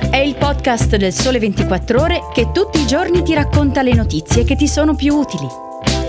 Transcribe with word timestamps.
È 0.00 0.16
il 0.16 0.34
podcast 0.34 0.96
del 0.96 1.12
Sole 1.12 1.38
24 1.38 2.00
Ore 2.00 2.20
che 2.34 2.50
tutti 2.52 2.80
i 2.80 2.86
giorni 2.86 3.22
ti 3.22 3.32
racconta 3.32 3.80
le 3.80 3.94
notizie 3.94 4.42
che 4.42 4.56
ti 4.56 4.66
sono 4.66 4.96
più 4.96 5.14
utili. 5.14 5.46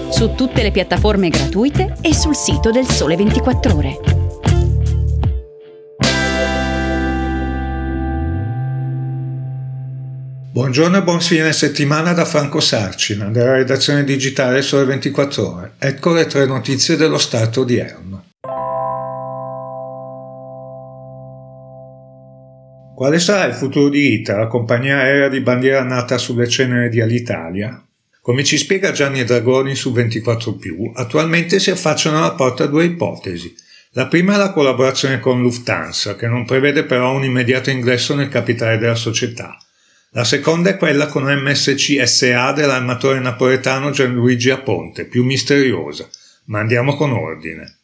Su 0.09 0.33
tutte 0.33 0.63
le 0.63 0.71
piattaforme 0.71 1.29
gratuite 1.29 1.95
e 2.01 2.15
sul 2.15 2.35
sito 2.35 2.71
del 2.71 2.87
Sole 2.87 3.15
24 3.15 3.75
Ore. 3.75 3.99
Buongiorno 10.51 10.97
e 10.97 11.03
buon 11.03 11.21
fine 11.21 11.53
settimana 11.53 12.13
da 12.13 12.25
Franco 12.25 12.59
Sarcina, 12.61 13.25
della 13.25 13.51
redazione 13.53 14.03
digitale 14.03 14.63
Sole 14.63 14.85
24 14.85 15.53
Ore. 15.53 15.73
Ecco 15.77 16.11
le 16.11 16.25
tre 16.25 16.47
notizie 16.47 16.95
dello 16.95 17.19
Stato 17.19 17.61
odierno. 17.61 18.14
Quale 22.95 23.19
sarà 23.19 23.43
il 23.43 23.53
futuro 23.53 23.89
di 23.89 24.13
ITA, 24.13 24.37
la 24.37 24.47
compagnia 24.47 24.99
aerea 24.99 25.27
di 25.27 25.41
bandiera 25.41 25.83
nata 25.83 26.17
sulle 26.17 26.47
ceneri 26.47 26.87
di 26.87 27.01
Alitalia? 27.01 27.85
Come 28.21 28.45
ci 28.45 28.57
spiega 28.57 28.93
Gianni 28.93 29.25
Dragoni 29.25 29.75
su 29.75 29.91
24 29.91 30.57
attualmente 30.93 31.59
si 31.59 31.71
affacciano 31.71 32.19
alla 32.19 32.31
porta 32.35 32.67
due 32.67 32.85
ipotesi. 32.85 33.53
La 33.91 34.07
prima 34.07 34.35
è 34.35 34.37
la 34.37 34.53
collaborazione 34.53 35.19
con 35.19 35.41
Lufthansa, 35.41 36.15
che 36.15 36.27
non 36.27 36.45
prevede 36.45 36.85
però 36.85 37.13
un 37.13 37.25
immediato 37.25 37.69
ingresso 37.69 38.15
nel 38.15 38.29
capitale 38.29 38.77
della 38.77 38.95
società. 38.95 39.57
La 40.11 40.23
seconda 40.23 40.69
è 40.69 40.77
quella 40.77 41.07
con 41.07 41.25
MSC 41.25 42.01
SA 42.07 42.53
dell'armatore 42.53 43.19
napoletano 43.19 43.89
Gianluigi 43.89 44.51
Aponte, 44.51 45.03
più 45.03 45.25
misteriosa, 45.25 46.07
ma 46.45 46.59
andiamo 46.59 46.95
con 46.95 47.11
ordine. 47.11 47.79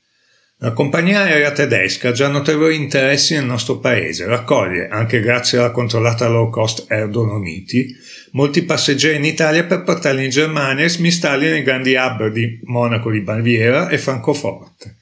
La 0.63 0.73
compagnia 0.73 1.21
aerea 1.21 1.53
tedesca 1.53 2.09
ha 2.09 2.11
già 2.11 2.27
notevoli 2.27 2.75
interessi 2.75 3.33
nel 3.33 3.45
nostro 3.45 3.79
paese, 3.79 4.27
raccoglie, 4.27 4.89
anche 4.89 5.19
grazie 5.19 5.57
alla 5.57 5.71
controllata 5.71 6.27
low 6.27 6.51
cost 6.51 6.85
Air 6.87 7.07
Dolomiti, 7.07 7.95
molti 8.33 8.61
passeggeri 8.61 9.17
in 9.17 9.25
Italia 9.25 9.63
per 9.63 9.81
portarli 9.81 10.23
in 10.23 10.29
Germania 10.29 10.85
e 10.85 10.89
smistarli 10.89 11.49
nei 11.49 11.63
grandi 11.63 11.95
hub 11.95 12.27
di 12.27 12.59
Monaco 12.65 13.09
di 13.09 13.21
Baviera 13.21 13.89
e 13.89 13.97
Francoforte. 13.97 14.97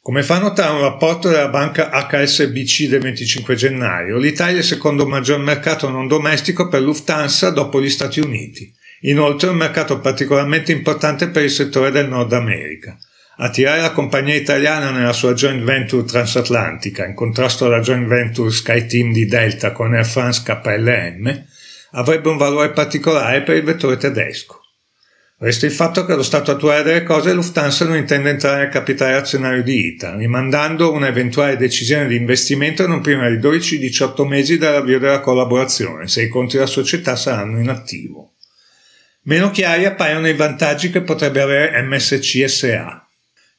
Come 0.00 0.22
fa 0.22 0.38
notare 0.38 0.72
un 0.72 0.82
rapporto 0.82 1.28
della 1.28 1.48
banca 1.48 1.90
HSBC 1.90 2.86
del 2.86 3.00
25 3.00 3.56
gennaio, 3.56 4.18
l'Italia 4.18 4.54
è 4.54 4.58
il 4.58 4.64
secondo 4.64 5.04
maggior 5.04 5.40
mercato 5.40 5.88
non 5.88 6.06
domestico 6.06 6.68
per 6.68 6.82
Lufthansa 6.82 7.50
dopo 7.50 7.82
gli 7.82 7.90
Stati 7.90 8.20
Uniti. 8.20 8.72
Inoltre 9.00 9.48
è 9.48 9.50
un 9.50 9.56
mercato 9.56 9.98
particolarmente 9.98 10.70
importante 10.70 11.26
per 11.26 11.42
il 11.42 11.50
settore 11.50 11.90
del 11.90 12.06
Nord 12.06 12.32
America. 12.32 12.96
Attirare 13.38 13.82
la 13.82 13.92
compagnia 13.92 14.34
italiana 14.34 14.90
nella 14.90 15.12
sua 15.12 15.34
joint 15.34 15.62
venture 15.62 16.04
transatlantica, 16.04 17.04
in 17.04 17.14
contrasto 17.14 17.66
alla 17.66 17.80
joint 17.80 18.06
venture 18.06 18.50
SkyTeam 18.50 19.12
di 19.12 19.26
Delta 19.26 19.72
con 19.72 19.92
Air 19.92 20.06
France 20.06 20.42
KLM, 20.42 21.44
avrebbe 21.92 22.30
un 22.30 22.38
valore 22.38 22.70
particolare 22.70 23.42
per 23.42 23.56
il 23.56 23.62
vettore 23.62 23.98
tedesco. 23.98 24.60
Resta 25.38 25.66
il 25.66 25.72
fatto 25.72 26.06
che 26.06 26.12
allo 26.12 26.22
stato 26.22 26.50
attuale 26.50 26.82
delle 26.82 27.02
cose 27.02 27.34
Lufthansa 27.34 27.84
non 27.84 27.96
intende 27.96 28.30
entrare 28.30 28.62
nel 28.62 28.70
capitale 28.70 29.12
azionario 29.12 29.62
di 29.62 29.84
ITA, 29.88 30.16
rimandando 30.16 30.92
un'eventuale 30.92 31.58
decisione 31.58 32.06
di 32.06 32.16
investimento 32.16 32.86
non 32.86 33.02
prima 33.02 33.28
di 33.28 33.36
12-18 33.36 34.26
mesi 34.26 34.56
dall'avvio 34.56 34.98
della 34.98 35.20
collaborazione, 35.20 36.08
se 36.08 36.22
i 36.22 36.28
conti 36.28 36.54
della 36.56 36.66
società 36.66 37.16
saranno 37.16 37.60
in 37.60 37.68
attivo. 37.68 38.36
Meno 39.24 39.50
chiari 39.50 39.84
appaiono 39.84 40.26
i 40.26 40.34
vantaggi 40.34 40.88
che 40.88 41.02
potrebbe 41.02 41.42
avere 41.42 41.82
MSC 41.82 42.48
SA. 42.48 43.05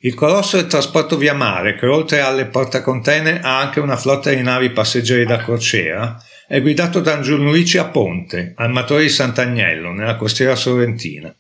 Il 0.08 0.14
colosso 0.14 0.56
del 0.56 0.68
trasporto 0.68 1.18
via 1.18 1.34
mare, 1.34 1.76
che 1.76 1.86
oltre 1.86 2.22
alle 2.22 2.46
portacontainer 2.46 3.42
ha 3.44 3.60
anche 3.60 3.82
una 3.82 3.98
flotta 3.98 4.30
di 4.30 4.42
navi 4.42 4.70
passeggeri 4.70 5.26
da 5.26 5.36
crociera, 5.36 6.18
è 6.48 6.62
guidato 6.62 7.02
da 7.02 7.20
Gianluigi 7.20 7.78
Aponte, 7.78 8.54
armatore 8.56 9.02
di 9.02 9.10
Sant'Agnello, 9.10 9.92
nella 9.92 10.16
costiera 10.16 10.56
sorrentina. 10.56 11.36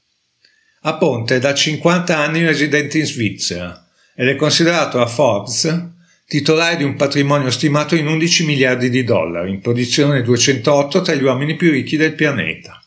Aponte 0.81 1.37
è 1.37 1.39
da 1.39 1.53
50 1.53 2.17
anni 2.17 2.43
residente 2.43 2.97
in 2.97 3.05
Svizzera 3.05 3.87
ed 4.13 4.27
è 4.27 4.35
considerato 4.35 4.99
a 4.99 5.07
Forbes 5.07 5.91
titolare 6.25 6.75
di 6.75 6.83
un 6.83 6.97
patrimonio 6.97 7.49
stimato 7.51 7.95
in 7.95 8.05
11 8.05 8.43
miliardi 8.43 8.89
di 8.89 9.05
dollari, 9.05 9.49
in 9.49 9.61
posizione 9.61 10.21
208 10.23 11.01
tra 11.03 11.13
gli 11.13 11.23
uomini 11.23 11.55
più 11.55 11.71
ricchi 11.71 11.95
del 11.95 12.15
pianeta. 12.15 12.83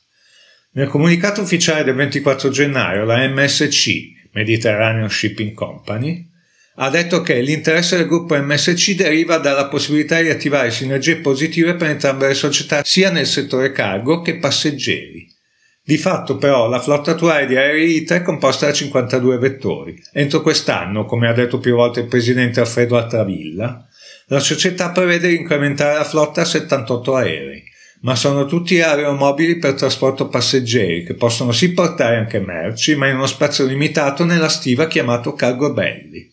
Nel 0.73 0.89
comunicato 0.89 1.41
ufficiale 1.41 1.85
del 1.85 1.95
24 1.95 2.51
gennaio 2.51 3.05
la 3.05 3.27
MSC 3.27 4.19
Mediterranean 4.33 5.09
Shipping 5.09 5.55
Company, 5.55 6.29
ha 6.77 6.89
detto 6.89 7.21
che 7.21 7.41
l'interesse 7.41 7.97
del 7.97 8.07
gruppo 8.07 8.37
MSC 8.37 8.95
deriva 8.95 9.39
dalla 9.39 9.69
possibilità 9.69 10.21
di 10.23 10.31
attivare 10.31 10.71
sinergie 10.71 11.17
positive 11.17 11.75
per 11.75 11.91
entrambe 11.91 12.29
le 12.29 12.35
società 12.35 12.83
sia 12.85 13.11
nel 13.11 13.27
settore 13.27 13.73
cargo 13.73 14.23
che 14.23 14.39
passeggeri. 14.39 15.29
Di 15.83 15.99
fatto 15.99 16.37
però 16.37 16.69
la 16.69 16.81
flotta 16.81 17.11
attuale 17.11 17.47
di 17.47 17.57
aerei 17.57 17.97
ITA 17.97 18.17
è 18.17 18.23
composta 18.23 18.67
da 18.67 18.73
52 18.73 19.39
vettori. 19.39 20.01
Entro 20.13 20.41
quest'anno, 20.41 21.05
come 21.05 21.29
ha 21.29 21.33
detto 21.33 21.59
più 21.59 21.75
volte 21.75 22.01
il 22.01 22.07
presidente 22.07 22.61
Alfredo 22.61 22.97
Altravilla, 22.97 23.87
la 24.27 24.41
società 24.41 24.91
prevede 24.91 25.29
di 25.29 25.37
incrementare 25.37 25.97
la 25.97 26.05
flotta 26.05 26.43
a 26.43 26.45
78 26.45 27.17
aerei 27.17 27.70
ma 28.01 28.15
sono 28.15 28.47
tutti 28.47 28.81
aeromobili 28.81 29.59
per 29.59 29.75
trasporto 29.75 30.29
passeggeri 30.29 31.05
che 31.05 31.15
possono 31.15 31.53
sì 31.53 31.73
portare 31.73 32.17
anche 32.17 32.41
merci, 32.41 32.95
ma 32.95 33.09
in 33.09 33.17
uno 33.17 33.27
spazio 33.27 33.67
limitato 33.67 34.25
nella 34.25 34.49
stiva 34.49 34.87
chiamato 34.87 35.35
cargo 35.35 35.73
belli. 35.73 36.29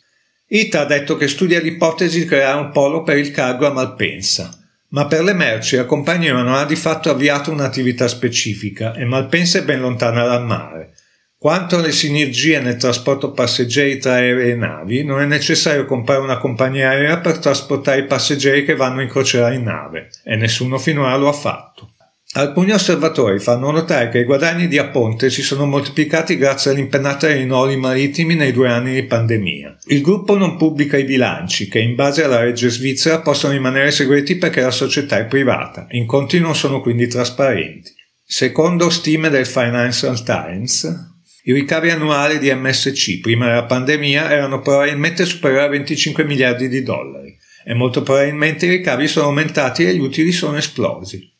ITA 0.48 0.82
ha 0.82 0.86
detto 0.86 1.18
che 1.18 1.28
studia 1.28 1.60
l'ipotesi 1.60 2.20
di 2.20 2.26
creare 2.26 2.60
un 2.60 2.72
polo 2.72 3.04
per 3.04 3.18
il 3.18 3.32
cargo 3.32 3.68
a 3.68 3.74
Malpensa, 3.74 4.58
ma 4.90 5.06
per 5.06 5.24
le 5.24 5.34
merci 5.34 5.76
la 5.76 5.86
compagnia 5.86 6.34
non 6.34 6.54
ha 6.54 6.64
di 6.64 6.78
fatto 6.78 7.10
avviato 7.10 7.52
un'attività 7.52 8.08
specifica 8.08 8.94
e 8.94 9.04
Malpensa 9.04 9.60
è 9.60 9.64
ben 9.64 9.82
lontana 9.82 10.26
dal 10.26 10.46
mare. 10.46 10.94
Quanto 11.40 11.78
alle 11.78 11.92
sinergie 11.92 12.60
nel 12.60 12.78
trasporto 12.78 13.32
passeggeri 13.32 14.00
tra 14.00 14.14
aerei 14.14 14.52
e 14.52 14.56
navi, 14.56 15.04
non 15.04 15.22
è 15.22 15.26
necessario 15.26 15.86
comprare 15.86 16.20
una 16.20 16.40
compagnia 16.40 16.90
aerea 16.90 17.20
per 17.20 17.38
trasportare 17.38 18.00
i 18.00 18.06
passeggeri 18.06 18.66
che 18.66 18.76
vanno 18.76 19.04
in 19.04 19.08
crociera 19.08 19.54
in 19.54 19.62
nave, 19.62 20.10
e 20.24 20.36
nessuno 20.36 20.80
finora 20.80 21.16
lo 21.16 21.28
ha 21.28 21.34
fatto. 21.34 21.92
Alcuni 22.34 22.72
osservatori 22.72 23.40
fanno 23.40 23.70
notare 23.70 24.10
che 24.10 24.20
i 24.20 24.24
guadagni 24.24 24.68
di 24.68 24.80
Aponte 24.80 25.30
si 25.30 25.44
sono 25.44 25.68
moltiplicati 25.68 26.38
grazie 26.38 26.72
all'impennata 26.72 27.28
dei 27.28 27.46
noli 27.46 27.78
marittimi 27.78 28.34
nei 28.34 28.52
due 28.52 28.70
anni 28.70 28.96
di 28.96 29.04
pandemia. 29.04 29.78
Il 29.86 30.02
gruppo 30.02 30.36
non 30.36 30.58
pubblica 30.58 30.98
i 30.98 31.04
bilanci, 31.04 31.68
che 31.68 31.80
in 31.80 31.94
base 31.94 32.24
alla 32.24 32.44
legge 32.44 32.70
svizzera 32.70 33.22
possono 33.22 33.54
rimanere 33.54 33.92
segreti 33.92 34.38
perché 34.38 34.62
la 34.62 34.72
società 34.72 35.20
è 35.20 35.26
privata, 35.26 35.86
i 35.92 36.04
conti 36.06 36.40
non 36.40 36.56
sono 36.56 36.82
quindi 36.82 37.06
trasparenti. 37.06 37.94
Secondo 38.24 38.90
stime 38.90 39.30
del 39.30 39.46
Financial 39.46 40.22
Times, 40.24 41.07
i 41.48 41.54
ricavi 41.54 41.90
annuali 41.90 42.40
di 42.40 42.54
MSC 42.54 43.22
prima 43.22 43.46
della 43.46 43.64
pandemia 43.64 44.30
erano 44.30 44.60
probabilmente 44.60 45.24
superiori 45.24 45.64
a 45.64 45.70
25 45.70 46.26
miliardi 46.26 46.68
di 46.68 46.84
dollari 46.84 47.38
e 47.64 47.74
molto 47.74 48.04
probabilmente 48.04 48.66
i 48.66 48.70
ricavi 48.70 49.08
sono 49.08 49.28
aumentati 49.28 49.86
e 49.86 49.96
gli 49.96 50.02
utili 50.02 50.34
sono 50.34 50.58
esplosi. 50.58 51.36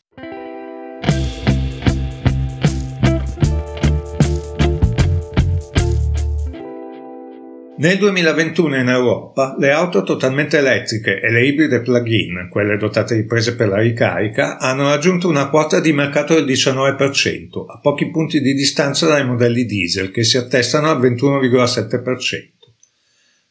Nel 7.78 7.96
2021 7.96 8.80
in 8.80 8.88
Europa 8.88 9.54
le 9.56 9.70
auto 9.70 10.02
totalmente 10.02 10.58
elettriche 10.58 11.20
e 11.20 11.30
le 11.30 11.46
ibride 11.46 11.80
plug-in, 11.80 12.48
quelle 12.50 12.76
dotate 12.76 13.14
di 13.14 13.24
prese 13.24 13.54
per 13.54 13.68
la 13.68 13.78
ricarica, 13.78 14.58
hanno 14.58 14.88
raggiunto 14.88 15.28
una 15.28 15.48
quota 15.48 15.78
di 15.78 15.92
mercato 15.92 16.34
del 16.34 16.44
19%, 16.44 17.64
a 17.68 17.78
pochi 17.78 18.10
punti 18.10 18.40
di 18.40 18.54
distanza 18.54 19.06
dai 19.06 19.24
modelli 19.24 19.64
diesel 19.64 20.10
che 20.10 20.24
si 20.24 20.36
attestano 20.36 20.90
al 20.90 21.00
21,7%. 21.00 22.02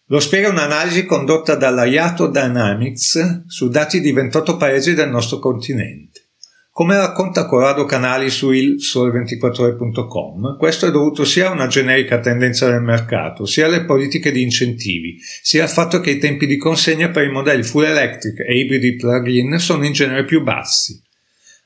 Lo 0.07 0.19
spiega 0.19 0.49
un'analisi 0.49 1.05
condotta 1.05 1.55
dalla 1.55 1.85
Yato 1.85 2.27
Dynamics 2.27 3.45
su 3.47 3.69
dati 3.69 4.01
di 4.01 4.11
28 4.11 4.57
paesi 4.57 4.94
del 4.94 5.09
nostro 5.09 5.39
continente. 5.39 6.06
Come 6.77 6.95
racconta 6.95 7.47
Corrado 7.47 7.85
Canali 7.85 8.29
su 8.29 8.51
il 8.51 8.75
Sole24ore.com, 8.75 10.57
questo 10.57 10.85
è 10.85 10.91
dovuto 10.91 11.25
sia 11.25 11.47
a 11.47 11.51
una 11.51 11.65
generica 11.65 12.19
tendenza 12.19 12.69
del 12.69 12.83
mercato, 12.83 13.47
sia 13.47 13.65
alle 13.65 13.83
politiche 13.83 14.31
di 14.31 14.44
incentivi, 14.44 15.18
sia 15.41 15.63
al 15.63 15.69
fatto 15.69 16.00
che 16.00 16.12
i 16.12 16.19
tempi 16.19 16.45
di 16.45 16.56
consegna 16.57 17.09
per 17.09 17.24
i 17.24 17.31
modelli 17.31 17.63
full 17.63 17.85
electric 17.85 18.41
e 18.41 18.59
ibridi 18.59 18.95
plug-in 18.95 19.57
sono 19.57 19.85
in 19.85 19.94
genere 19.94 20.24
più 20.24 20.44
bassi. 20.44 21.01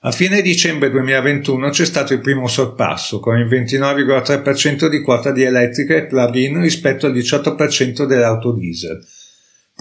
A 0.04 0.12
fine 0.12 0.42
dicembre 0.42 0.90
2021 0.90 1.72
c'è 1.72 1.86
stato 1.86 2.14
il 2.14 2.22
primo 2.22 2.48
sorpasso, 2.48 3.20
con 3.20 3.38
il 3.38 3.48
29,3% 3.48 4.88
di 4.88 5.02
quota 5.02 5.34
di 5.34 5.44
elettriche 5.44 5.98
e 5.98 6.06
plug-in 6.06 6.62
rispetto 6.62 7.08
al 7.08 7.14
18% 7.14 8.06
delle 8.06 8.24
auto 8.24 8.54
diesel, 8.54 9.06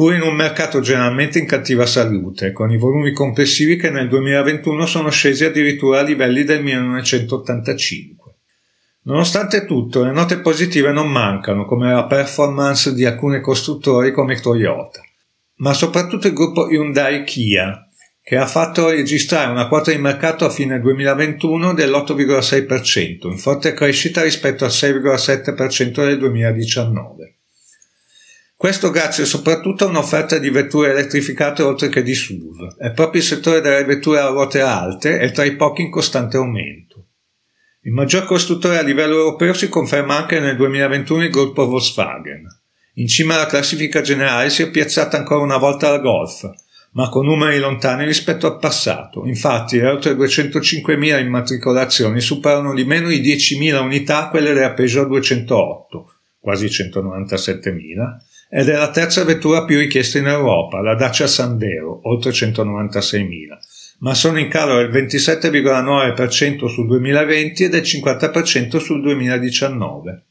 pur 0.01 0.15
in 0.15 0.23
un 0.23 0.35
mercato 0.35 0.81
generalmente 0.81 1.39
in 1.39 1.45
cattiva 1.45 1.85
salute, 1.85 2.53
con 2.53 2.71
i 2.71 2.79
volumi 2.79 3.13
complessivi 3.13 3.77
che 3.77 3.91
nel 3.91 4.09
2021 4.09 4.87
sono 4.87 5.11
scesi 5.11 5.45
addirittura 5.45 5.99
a 5.99 6.03
livelli 6.03 6.43
del 6.43 6.63
1985. 6.63 8.35
Nonostante 9.03 9.67
tutto, 9.67 10.03
le 10.03 10.13
note 10.13 10.39
positive 10.39 10.91
non 10.91 11.11
mancano, 11.13 11.67
come 11.67 11.93
la 11.93 12.07
performance 12.07 12.95
di 12.95 13.05
alcuni 13.05 13.43
costruttori 13.43 14.11
come 14.11 14.41
Toyota, 14.41 15.03
ma 15.57 15.75
soprattutto 15.75 16.29
il 16.29 16.33
gruppo 16.33 16.71
Hyundai 16.71 17.23
Kia, 17.25 17.87
che 18.23 18.39
ha 18.39 18.47
fatto 18.47 18.89
registrare 18.89 19.51
una 19.51 19.69
quota 19.69 19.91
di 19.91 19.99
mercato 19.99 20.47
a 20.47 20.51
fine 20.51 20.81
2021 20.81 21.75
dell'8,6%, 21.75 23.27
in 23.27 23.37
forte 23.37 23.75
crescita 23.75 24.23
rispetto 24.23 24.65
al 24.65 24.71
6,7% 24.71 26.07
del 26.07 26.17
2019. 26.17 27.35
Questo 28.61 28.91
grazie 28.91 29.25
soprattutto 29.25 29.87
a 29.87 29.89
un'offerta 29.89 30.37
di 30.37 30.51
vetture 30.51 30.91
elettrificate 30.91 31.63
oltre 31.63 31.89
che 31.89 32.03
di 32.03 32.15
SUV. 32.15 32.77
È 32.77 32.91
proprio 32.91 33.23
il 33.23 33.27
settore 33.27 33.63
delle 33.63 33.85
vetture 33.85 34.19
a 34.19 34.29
ruote 34.29 34.61
alte 34.61 35.19
è 35.19 35.33
tra 35.33 35.45
i 35.45 35.57
pochi 35.57 35.81
in 35.81 35.91
costante 35.91 36.37
aumento. 36.37 37.07
Il 37.85 37.93
maggior 37.93 38.27
costruttore 38.27 38.77
a 38.77 38.83
livello 38.83 39.15
europeo 39.15 39.55
si 39.55 39.71
conferma 39.71 40.15
anche 40.15 40.41
nel 40.41 40.57
2021 40.57 41.25
il 41.25 41.31
gruppo 41.31 41.65
Volkswagen. 41.65 42.45
In 42.97 43.09
cima 43.09 43.37
alla 43.37 43.47
classifica 43.47 44.03
generale 44.03 44.51
si 44.51 44.63
è 44.63 44.69
piazzata 44.69 45.17
ancora 45.17 45.41
una 45.41 45.57
volta 45.57 45.89
la 45.89 45.99
Golf, 45.99 46.47
ma 46.93 47.09
con 47.09 47.25
numeri 47.25 47.59
lontani 47.59 48.05
rispetto 48.05 48.47
al 48.47 48.59
passato. 48.59 49.25
Infatti 49.25 49.79
le 49.79 49.89
oltre 49.89 50.13
205.000 50.13 51.19
immatricolazioni 51.19 52.21
superano 52.21 52.75
di 52.75 52.85
meno 52.85 53.09
di 53.09 53.23
10.000 53.23 53.81
unità 53.81 54.29
quelle 54.29 54.53
della 54.53 54.75
Peugeot 54.75 55.07
208, 55.07 56.13
quasi 56.39 56.67
197.000, 56.67 58.29
ed 58.53 58.69
è 58.69 58.77
la 58.77 58.91
terza 58.91 59.23
vettura 59.23 59.65
più 59.65 59.79
richiesta 59.79 60.19
in 60.19 60.27
Europa, 60.27 60.81
la 60.81 60.97
Dacia 60.97 61.29
Sandero, 61.29 62.01
oltre 62.03 62.33
196.000, 62.33 63.27
ma 64.01 64.13
sono 64.15 64.41
in 64.41 64.49
calo 64.49 64.77
del 64.77 64.91
27,9% 64.91 66.67
sul 66.67 66.87
2020 66.87 67.65
e 67.65 67.69
del 67.69 67.83
50% 67.83 68.79
sul 68.79 69.03
2019. 69.03 70.25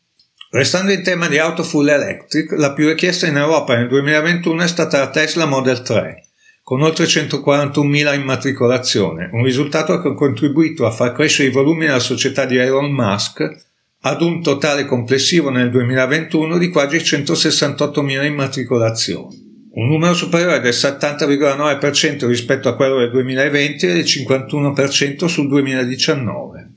Restando 0.52 0.92
in 0.92 1.02
tema 1.02 1.28
di 1.28 1.38
auto 1.38 1.64
full 1.64 1.88
electric, 1.88 2.52
la 2.52 2.74
più 2.74 2.90
richiesta 2.90 3.26
in 3.26 3.38
Europa 3.38 3.78
nel 3.78 3.88
2021 3.88 4.64
è 4.64 4.68
stata 4.68 5.00
la 5.00 5.10
Tesla 5.12 5.46
Model 5.46 5.82
3, 5.82 6.24
con 6.62 6.82
oltre 6.82 7.06
141.000 7.06 8.16
immatricolazioni, 8.16 9.30
un 9.32 9.44
risultato 9.44 10.02
che 10.02 10.10
ha 10.10 10.14
contribuito 10.14 10.86
a 10.86 10.92
far 10.92 11.14
crescere 11.14 11.48
i 11.48 11.54
volumi 11.54 11.86
della 11.86 12.00
società 12.00 12.44
di 12.44 12.58
Elon 12.58 12.92
Musk 12.92 13.68
ad 14.02 14.22
un 14.22 14.42
totale 14.42 14.86
complessivo 14.86 15.50
nel 15.50 15.70
2021 15.70 16.58
di 16.58 16.70
quasi 16.70 16.98
168.000 16.98 18.24
immatricolazioni, 18.24 19.68
un 19.72 19.88
numero 19.88 20.14
superiore 20.14 20.62
del 20.62 20.72
70,9% 20.72 22.26
rispetto 22.26 22.70
a 22.70 22.76
quello 22.76 23.00
del 23.00 23.12
2020 23.12 23.86
e 23.86 23.94
del 23.94 24.04
51% 24.04 25.26
sul 25.26 25.48
2019. 25.50 26.69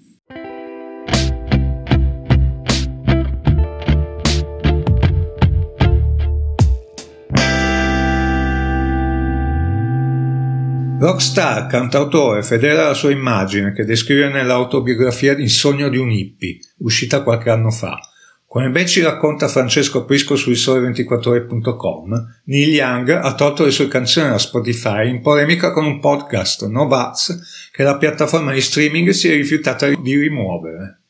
Rockstar, 11.02 11.66
cantautore 11.66 12.44
fedele 12.44 12.80
alla 12.80 12.94
sua 12.94 13.10
immagine 13.10 13.72
che 13.72 13.84
descrive 13.84 14.28
nell'autobiografia 14.28 15.32
Il 15.32 15.50
sogno 15.50 15.88
di 15.88 15.96
un 15.96 16.08
hippie, 16.08 16.58
uscita 16.78 17.24
qualche 17.24 17.50
anno 17.50 17.72
fa. 17.72 17.98
Come 18.46 18.70
ben 18.70 18.86
ci 18.86 19.00
racconta 19.00 19.48
Francesco 19.48 20.04
Prisco 20.04 20.36
su 20.36 20.52
isole24ore.com, 20.52 22.42
Neil 22.44 22.68
Young 22.68 23.08
ha 23.08 23.34
tolto 23.34 23.64
le 23.64 23.72
sue 23.72 23.88
canzoni 23.88 24.28
da 24.28 24.38
Spotify 24.38 25.08
in 25.08 25.22
polemica 25.22 25.72
con 25.72 25.86
un 25.86 25.98
podcast, 25.98 26.68
No 26.68 26.86
Vats, 26.86 27.70
che 27.72 27.82
la 27.82 27.96
piattaforma 27.96 28.52
di 28.52 28.60
streaming 28.60 29.08
si 29.08 29.28
è 29.28 29.34
rifiutata 29.34 29.88
di 29.88 30.16
rimuovere. 30.16 31.00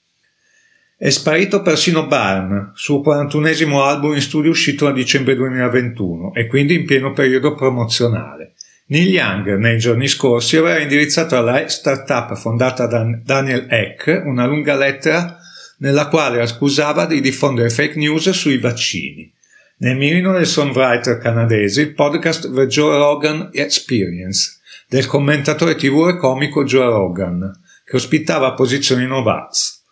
È 0.96 1.10
sparito 1.10 1.60
persino 1.60 2.06
Barn, 2.06 2.70
suo 2.74 3.02
41esimo 3.02 3.82
album 3.82 4.14
in 4.14 4.22
studio 4.22 4.52
uscito 4.52 4.86
a 4.86 4.92
dicembre 4.92 5.34
2021 5.34 6.32
e 6.32 6.46
quindi 6.46 6.76
in 6.76 6.86
pieno 6.86 7.12
periodo 7.12 7.54
promozionale. 7.54 8.51
Neil 8.92 9.08
Young 9.08 9.56
nei 9.56 9.78
giorni 9.78 10.06
scorsi 10.06 10.58
aveva 10.58 10.78
indirizzato 10.78 11.34
alla 11.34 11.66
startup 11.66 12.36
fondata 12.36 12.86
da 12.86 13.02
Daniel 13.24 13.66
Eck 13.70 14.20
una 14.26 14.44
lunga 14.44 14.76
lettera 14.76 15.38
nella 15.78 16.08
quale 16.08 16.42
accusava 16.42 17.06
di 17.06 17.22
diffondere 17.22 17.70
fake 17.70 17.98
news 17.98 18.28
sui 18.32 18.58
vaccini. 18.58 19.32
Nel 19.78 19.96
mirino 19.96 20.34
del 20.34 20.44
songwriter 20.44 21.16
canadese 21.16 21.80
il 21.80 21.94
podcast 21.94 22.52
The 22.52 22.66
Joe 22.66 22.98
Rogan 22.98 23.48
Experience 23.54 24.58
del 24.86 25.06
commentatore 25.06 25.74
tv 25.74 26.08
e 26.08 26.18
comico 26.18 26.62
Joe 26.62 26.84
Rogan, 26.84 27.50
che 27.86 27.96
ospitava 27.96 28.52
posizioni 28.52 29.06
Novaz. 29.06 29.84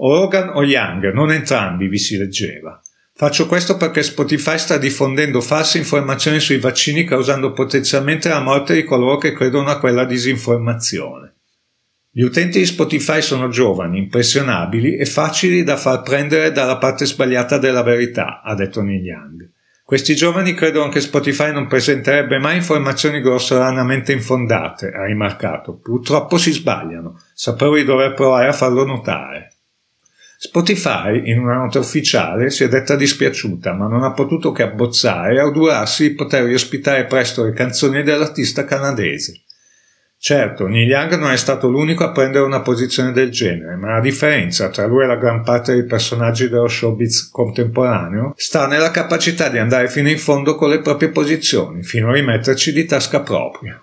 O 0.00 0.12
Rogan 0.20 0.50
o 0.50 0.62
Young, 0.62 1.14
non 1.14 1.32
entrambi 1.32 1.88
vi 1.88 1.98
si 1.98 2.18
leggeva. 2.18 2.78
Faccio 3.16 3.46
questo 3.46 3.76
perché 3.76 4.02
Spotify 4.02 4.58
sta 4.58 4.76
diffondendo 4.76 5.40
false 5.40 5.78
informazioni 5.78 6.40
sui 6.40 6.58
vaccini 6.58 7.04
causando 7.04 7.52
potenzialmente 7.52 8.28
la 8.28 8.40
morte 8.40 8.74
di 8.74 8.82
coloro 8.82 9.18
che 9.18 9.32
credono 9.32 9.68
a 9.68 9.78
quella 9.78 10.04
disinformazione. 10.04 11.34
Gli 12.10 12.22
utenti 12.22 12.58
di 12.58 12.66
Spotify 12.66 13.22
sono 13.22 13.48
giovani, 13.48 13.98
impressionabili 13.98 14.96
e 14.96 15.04
facili 15.04 15.62
da 15.62 15.76
far 15.76 16.02
prendere 16.02 16.50
dalla 16.50 16.76
parte 16.78 17.06
sbagliata 17.06 17.56
della 17.58 17.84
verità, 17.84 18.42
ha 18.42 18.52
detto 18.56 18.82
Neil 18.82 19.04
Young. 19.04 19.50
Questi 19.84 20.16
giovani 20.16 20.52
credono 20.52 20.88
che 20.88 21.00
Spotify 21.00 21.52
non 21.52 21.68
presenterebbe 21.68 22.38
mai 22.40 22.56
informazioni 22.56 23.20
grossolanamente 23.20 24.10
infondate, 24.10 24.90
ha 24.90 25.04
rimarcato. 25.04 25.78
Purtroppo 25.78 26.36
si 26.36 26.50
sbagliano. 26.50 27.20
Sapevo 27.32 27.76
di 27.76 27.84
dover 27.84 28.14
provare 28.14 28.48
a 28.48 28.52
farlo 28.52 28.84
notare. 28.84 29.53
Spotify, 30.46 31.22
in 31.30 31.38
una 31.38 31.56
nota 31.56 31.78
ufficiale, 31.78 32.50
si 32.50 32.64
è 32.64 32.68
detta 32.68 32.96
dispiaciuta, 32.96 33.72
ma 33.72 33.86
non 33.86 34.02
ha 34.02 34.12
potuto 34.12 34.52
che 34.52 34.62
abbozzare 34.62 35.36
e 35.36 35.38
augurarsi 35.40 36.08
di 36.08 36.14
poter 36.14 36.44
ospitare 36.52 37.06
presto 37.06 37.44
le 37.44 37.54
canzoni 37.54 38.02
dell'artista 38.02 38.66
canadese. 38.66 39.44
Certo, 40.18 40.66
Neil 40.66 40.86
Young 40.86 41.16
non 41.16 41.30
è 41.30 41.36
stato 41.38 41.70
l'unico 41.70 42.04
a 42.04 42.12
prendere 42.12 42.44
una 42.44 42.60
posizione 42.60 43.12
del 43.12 43.30
genere, 43.30 43.76
ma 43.76 43.92
la 43.94 44.00
differenza 44.00 44.68
tra 44.68 44.84
lui 44.86 45.04
e 45.04 45.06
la 45.06 45.16
gran 45.16 45.42
parte 45.42 45.72
dei 45.72 45.86
personaggi 45.86 46.50
dello 46.50 46.68
showbiz 46.68 47.30
contemporaneo 47.30 48.34
sta 48.36 48.66
nella 48.66 48.90
capacità 48.90 49.48
di 49.48 49.56
andare 49.56 49.88
fino 49.88 50.10
in 50.10 50.18
fondo 50.18 50.56
con 50.56 50.68
le 50.68 50.80
proprie 50.80 51.08
posizioni, 51.08 51.82
fino 51.82 52.10
a 52.10 52.12
rimetterci 52.12 52.70
di 52.72 52.84
tasca 52.84 53.20
propria. 53.20 53.82